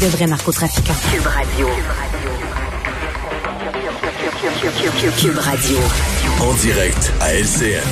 de 0.00 0.06
vrais 0.06 0.26
narcotrafiquants. 0.26 0.94
Cube 1.12 1.26
Radio. 1.26 1.68
Cube 5.18 5.38
Radio. 5.38 5.78
En 6.40 6.54
direct 6.54 7.12
à 7.20 7.34
LCN. 7.34 7.82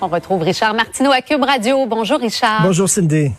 On 0.00 0.08
retrouve 0.08 0.42
Richard 0.42 0.74
Martineau 0.74 1.12
à 1.12 1.22
Cube 1.22 1.44
Radio. 1.44 1.86
Bonjour 1.86 2.18
Richard. 2.18 2.62
Bonjour 2.62 2.88
Cindy. 2.88 3.30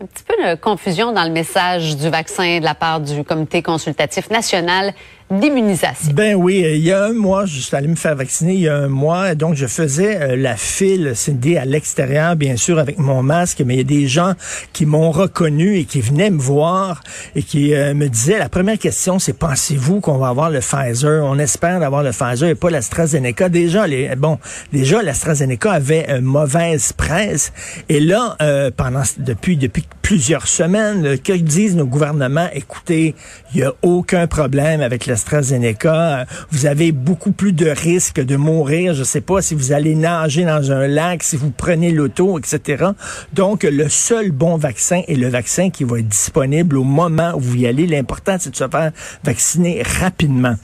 Un 0.00 0.06
petit 0.06 0.24
peu 0.24 0.34
de 0.42 0.54
confusion 0.54 1.12
dans 1.12 1.24
le 1.24 1.30
message 1.30 1.96
du 1.96 2.08
vaccin 2.08 2.60
de 2.60 2.64
la 2.64 2.74
part 2.74 3.00
du 3.00 3.22
Comité 3.22 3.62
consultatif 3.62 4.30
national 4.30 4.94
d'immunisation. 5.30 6.12
Ben 6.12 6.34
oui, 6.34 6.64
il 6.74 6.82
y 6.82 6.92
a 6.92 7.04
un 7.04 7.12
mois, 7.12 7.46
je 7.46 7.58
suis 7.58 7.74
allé 7.74 7.88
me 7.88 7.96
faire 7.96 8.14
vacciner 8.14 8.54
il 8.54 8.60
y 8.60 8.68
a 8.68 8.76
un 8.76 8.88
mois, 8.88 9.34
donc 9.34 9.54
je 9.54 9.66
faisais 9.66 10.20
euh, 10.20 10.36
la 10.36 10.56
file, 10.56 11.12
Cindy, 11.14 11.56
à 11.56 11.64
l'extérieur, 11.64 12.36
bien 12.36 12.56
sûr, 12.56 12.78
avec 12.78 12.98
mon 12.98 13.22
masque, 13.22 13.62
mais 13.64 13.74
il 13.74 13.78
y 13.78 13.80
a 13.80 13.84
des 13.84 14.06
gens 14.06 14.34
qui 14.72 14.86
m'ont 14.86 15.10
reconnu 15.10 15.78
et 15.78 15.84
qui 15.84 16.00
venaient 16.00 16.30
me 16.30 16.38
voir 16.38 17.02
et 17.34 17.42
qui 17.42 17.74
euh, 17.74 17.94
me 17.94 18.08
disaient, 18.08 18.38
la 18.38 18.48
première 18.48 18.78
question, 18.78 19.18
c'est 19.18 19.32
pensez-vous 19.32 20.00
qu'on 20.00 20.18
va 20.18 20.28
avoir 20.28 20.50
le 20.50 20.60
Pfizer? 20.60 21.24
On 21.24 21.38
espère 21.38 21.80
d'avoir 21.80 22.02
le 22.02 22.10
Pfizer 22.10 22.48
et 22.48 22.54
pas 22.54 22.70
l'AstraZeneca. 22.70 23.48
Déjà, 23.48 23.86
bon, 24.16 24.38
déjà, 24.72 25.02
l'AstraZeneca 25.02 25.72
avait 25.72 26.06
une 26.08 26.24
mauvaise 26.24 26.92
presse 26.92 27.52
et 27.88 28.00
là, 28.00 28.36
euh, 28.42 28.70
pendant, 28.74 29.02
depuis, 29.18 29.58
plusieurs 30.02 30.46
semaines, 30.46 31.18
que 31.18 31.32
disent 31.32 31.74
nos 31.74 31.86
gouvernements? 31.86 32.48
Écoutez, 32.52 33.16
il 33.52 33.60
y 33.60 33.64
a 33.64 33.72
aucun 33.82 34.26
problème 34.28 34.80
avec 34.80 35.06
l'AstraZeneca. 35.16 36.26
Vous 36.50 36.66
avez 36.66 36.92
beaucoup 36.92 37.32
plus 37.32 37.52
de 37.52 37.68
risques 37.68 38.20
de 38.20 38.36
mourir. 38.36 38.92
Je 38.92 39.00
ne 39.00 39.04
sais 39.04 39.22
pas 39.22 39.40
si 39.40 39.54
vous 39.54 39.72
allez 39.72 39.94
nager 39.94 40.44
dans 40.44 40.70
un 40.70 40.86
lac, 40.86 41.22
si 41.22 41.36
vous 41.36 41.50
prenez 41.50 41.90
l'auto, 41.90 42.38
etc. 42.38 42.84
Donc, 43.32 43.62
le 43.62 43.88
seul 43.88 44.30
bon 44.30 44.56
vaccin 44.56 45.02
est 45.08 45.14
le 45.14 45.28
vaccin 45.28 45.70
qui 45.70 45.84
va 45.84 46.00
être 46.00 46.08
disponible 46.08 46.76
au 46.76 46.84
moment 46.84 47.32
où 47.34 47.40
vous 47.40 47.56
y 47.56 47.66
allez. 47.66 47.86
L'important, 47.86 48.36
c'est 48.38 48.50
de 48.50 48.56
se 48.56 48.68
faire 48.68 48.92
vacciner 49.24 49.82
rapidement. 49.82 50.56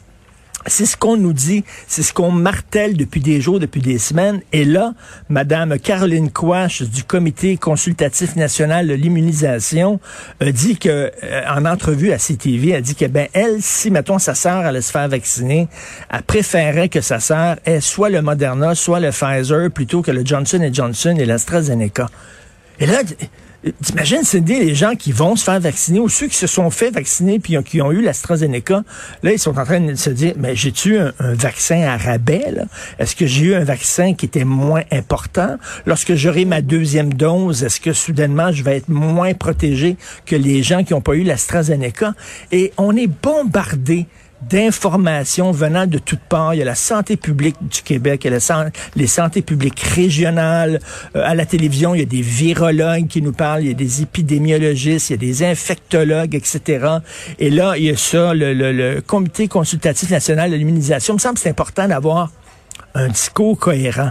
C'est 0.67 0.87
ce 0.87 0.97
qu'on 0.97 1.17
nous 1.17 1.33
dit, 1.33 1.65
c'est 1.89 2.03
ce 2.03 2.13
qu'on 2.13 2.31
martèle 2.31 2.97
depuis 2.97 3.21
des 3.21 3.41
jours, 3.41 3.59
depuis 3.59 3.81
des 3.81 3.99
semaines. 3.99 4.41
Et 4.53 4.65
là, 4.65 4.95
Madame 5.29 5.79
Caroline 5.79 6.31
Quash 6.31 6.83
du 6.83 7.05
Comité 7.05 7.57
consultatif 7.57 8.37
national 8.37 8.87
de 8.87 8.95
l'immunisation 8.95 10.01
a 10.41 10.53
dit 10.53 10.77
que, 10.79 11.11
euh, 11.23 11.43
en 11.49 11.65
entrevue 11.65 12.13
à 12.13 12.19
CTV, 12.19 12.75
a 12.75 12.81
dit 12.81 12.95
que 12.95 13.07
ben 13.07 13.29
elle, 13.33 13.61
si 13.61 13.91
mettons 13.91 14.19
sa 14.19 14.35
sœur 14.35 14.59
allait 14.65 14.81
se 14.81 14.93
faire 14.93 15.09
vacciner, 15.09 15.69
elle 16.11 16.23
préférait 16.23 16.89
que 16.89 17.01
sa 17.01 17.21
sœur 17.21 17.57
ait 17.65 17.81
soit 17.81 18.11
le 18.11 18.23
Moderna, 18.23 18.75
soit 18.75 19.01
le 19.01 19.11
Pfizer, 19.11 19.71
plutôt 19.71 20.03
que 20.03 20.11
le 20.11 20.25
Johnson 20.25 20.69
Johnson 20.73 21.17
et 21.19 21.25
l'AstraZeneca. 21.25 22.09
Et 22.79 22.87
là, 22.87 23.03
T'imagines, 23.85 24.25
Cindy, 24.25 24.59
les 24.59 24.75
gens 24.75 24.97
qui 24.97 25.13
vont 25.13 25.37
se 25.37 25.45
faire 25.45 25.61
vacciner 25.61 26.01
ou 26.01 26.09
ceux 26.09 26.27
qui 26.27 26.35
se 26.35 26.49
sont 26.49 26.69
fait 26.71 26.91
vacciner 26.91 27.39
puis 27.39 27.57
qui 27.65 27.81
ont 27.81 27.93
eu 27.93 28.03
l'AstraZeneca, 28.03 28.83
là, 29.23 29.33
ils 29.33 29.39
sont 29.39 29.57
en 29.57 29.65
train 29.65 29.79
de 29.79 29.95
se 29.95 30.11
dire, 30.11 30.35
mais 30.37 30.57
j'ai-tu 30.57 30.99
un, 30.99 31.13
vaccin 31.21 31.83
à 31.83 31.97
rabais? 31.97 32.55
Est-ce 32.99 33.15
que 33.15 33.25
j'ai 33.25 33.47
eu 33.47 33.55
un 33.55 33.63
vaccin 33.63 34.15
qui 34.15 34.27
était 34.27 34.45
moins 34.45 34.83
important? 34.91 35.59
Lorsque 35.87 36.15
j'aurai 36.17 36.45
ma 36.45 36.61
deuxième 36.61 37.15
dose, 37.15 37.63
est-ce 37.63 37.81
que 37.81 37.93
soudainement 37.93 38.51
je 38.51 38.65
vais 38.65 38.79
être 38.79 38.89
moins 38.89 39.33
protégé 39.33 39.97
que 40.27 40.35
les 40.35 40.65
gens 40.65 40.83
qui 40.83 40.93
n'ont 40.93 41.01
pas 41.01 41.15
eu 41.15 41.23
l'AstraZeneca? 41.23 42.15
Et 42.51 42.73
on 42.79 42.97
est 42.97 43.07
bombardé 43.07 44.07
d'informations 44.49 45.53
venant 45.53 45.87
de 45.87 45.99
toutes 45.99 46.21
parts. 46.21 46.55
Il 46.55 46.59
y 46.59 46.63
a 46.63 46.65
la 46.65 46.75
santé 46.75 47.17
publique 47.17 47.57
du 47.61 47.83
Québec, 47.83 48.23
il 48.25 48.33
y 48.33 48.35
a 48.35 48.71
les 48.97 49.07
santé 49.07 49.43
publiques 49.43 49.81
régionales. 49.81 50.81
Euh, 51.17 51.23
à 51.25 51.35
la 51.35 51.47
télévision, 51.47 51.95
il 51.95 52.01
y 52.01 52.03
a 52.03 52.07
des 52.07 52.23
virologues 52.23 53.09
qui 53.09 53.23
nous 53.23 53.33
parlent, 53.33 53.63
il 53.63 53.69
y 53.69 53.73
a 53.73 53.75
des 53.75 54.03
épidémiologistes, 54.03 55.11
il 55.11 55.13
y 55.13 55.15
a 55.15 55.19
des 55.19 55.43
infectologues, 55.45 56.35
etc. 56.35 56.87
Et 57.39 57.51
là, 57.51 57.77
il 57.77 57.85
y 57.85 57.91
a 57.91 57.97
ça, 57.97 58.35
le, 58.35 58.53
le 58.53 59.01
Comité 59.01 59.49
consultatif 59.49 60.11
national 60.11 60.51
de 60.51 60.57
l'immunisation. 60.57 61.15
Il 61.15 61.17
me 61.17 61.21
semble 61.21 61.35
que 61.35 61.41
c'est 61.41 61.51
important 61.51 61.89
d'avoir 61.89 62.31
un 62.95 63.09
discours 63.09 63.59
cohérent. 63.59 64.11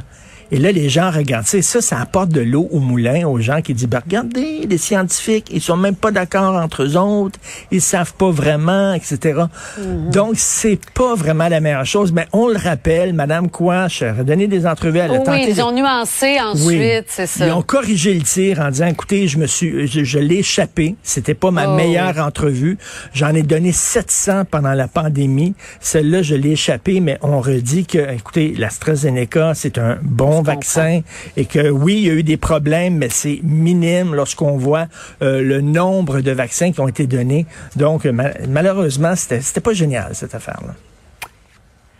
Et 0.51 0.57
là, 0.57 0.71
les 0.71 0.89
gens 0.89 1.11
regardent 1.11 1.47
ça, 1.47 1.61
ça, 1.61 1.81
ça 1.81 1.99
apporte 1.99 2.29
de 2.29 2.41
l'eau 2.41 2.67
au 2.71 2.79
moulin 2.79 3.25
aux 3.25 3.39
gens 3.39 3.61
qui 3.61 3.73
disent, 3.73 3.87
ben, 3.87 4.01
regardez, 4.03 4.67
les 4.69 4.77
scientifiques, 4.77 5.47
ils 5.51 5.61
sont 5.61 5.77
même 5.77 5.95
pas 5.95 6.11
d'accord 6.11 6.55
entre 6.55 6.83
eux 6.83 6.97
autres, 6.97 7.39
ils 7.71 7.81
savent 7.81 8.13
pas 8.13 8.31
vraiment, 8.31 8.93
etc. 8.93 9.43
Mhm. 9.77 10.11
Donc, 10.11 10.33
c'est 10.35 10.79
pas 10.93 11.15
vraiment 11.15 11.47
la 11.47 11.61
meilleure 11.61 11.85
chose, 11.85 12.11
mais 12.11 12.27
on 12.33 12.49
le 12.49 12.57
rappelle, 12.57 13.13
Madame 13.13 13.49
Quash 13.49 14.01
a 14.01 14.11
donné 14.23 14.47
des 14.47 14.67
entrevues 14.67 14.99
à 14.99 15.07
la 15.07 15.19
Oui, 15.19 15.45
ils 15.47 15.61
ont 15.61 15.71
nuancé 15.71 16.37
ensuite, 16.41 17.05
c'est 17.07 17.27
ça. 17.27 17.47
Ils 17.47 17.53
ont 17.53 17.61
corrigé 17.61 18.13
le 18.13 18.21
tir 18.21 18.59
en 18.59 18.69
disant, 18.69 18.87
écoutez, 18.87 19.29
je 19.29 19.37
me 19.37 19.47
suis, 19.47 19.87
je, 19.87 20.19
l'ai 20.19 20.39
échappé, 20.39 20.95
c'était 21.01 21.33
pas 21.33 21.51
ma 21.51 21.69
oh, 21.69 21.75
meilleure 21.75 22.17
entrevue, 22.19 22.77
j'en 23.13 23.33
ai 23.33 23.43
donné 23.43 23.71
700 23.71 24.43
pendant 24.51 24.73
la 24.73 24.89
pandémie, 24.89 25.53
celle-là, 25.79 26.21
je 26.21 26.35
l'ai 26.35 26.51
échappé, 26.51 26.99
mais 26.99 27.17
on 27.21 27.39
redit 27.39 27.85
que, 27.85 28.13
écoutez, 28.13 28.53
l'AstraZeneca, 28.57 29.53
c'est 29.55 29.77
un 29.77 29.97
bon 30.01 30.40
vaccin 30.41 31.01
et 31.37 31.45
que 31.45 31.69
oui, 31.69 31.95
il 31.95 32.03
y 32.03 32.09
a 32.09 32.13
eu 32.13 32.23
des 32.23 32.37
problèmes, 32.37 32.97
mais 32.97 33.09
c'est 33.09 33.39
minime 33.43 34.15
lorsqu'on 34.15 34.57
voit 34.57 34.87
euh, 35.21 35.41
le 35.41 35.61
nombre 35.61 36.21
de 36.21 36.31
vaccins 36.31 36.71
qui 36.71 36.79
ont 36.79 36.87
été 36.87 37.07
donnés. 37.07 37.45
Donc, 37.75 38.05
malheureusement, 38.05 39.15
c'était 39.15 39.61
pas 39.61 39.73
génial, 39.73 40.15
cette 40.15 40.35
affaire-là. 40.35 40.73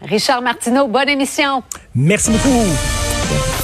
Richard 0.01 0.41
Martineau, 0.41 0.87
bonne 0.87 1.09
émission. 1.09 1.63
Merci 1.93 2.31
beaucoup. 2.31 3.60